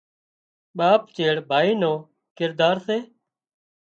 [0.77, 1.93] ٻاپ چيڙ ڀائي نو
[2.37, 2.97] ڪردار سي